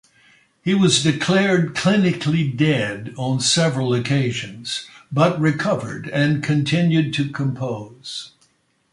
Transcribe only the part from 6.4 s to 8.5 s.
continued to compose.